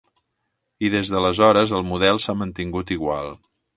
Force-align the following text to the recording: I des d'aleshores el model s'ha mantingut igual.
I 0.87 0.89
des 0.93 1.11
d'aleshores 1.15 1.73
el 1.81 1.85
model 1.91 2.21
s'ha 2.25 2.35
mantingut 2.41 2.95
igual. 2.97 3.31